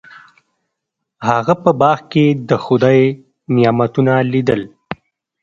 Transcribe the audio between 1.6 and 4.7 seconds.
په باغ کې د خدای نعمتونه لیدل.